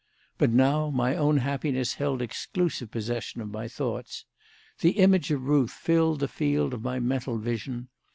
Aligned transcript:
But 0.39 0.49
now 0.49 0.89
my 0.89 1.15
own 1.15 1.37
happiness 1.37 1.93
held 1.93 2.23
exclusive 2.23 2.89
possession 2.89 3.39
of 3.39 3.51
my 3.51 3.67
thoughts. 3.67 4.25
The 4.79 4.93
image 4.93 5.29
of 5.29 5.43
Ruth 5.43 5.69
filled 5.69 6.21
the 6.21 6.27
field 6.27 6.73
of 6.73 6.81
my 6.81 6.99
mental 6.99 7.37
vision. 7.37 7.87